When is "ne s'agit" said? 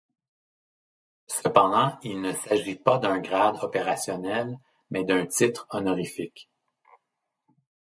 2.21-2.73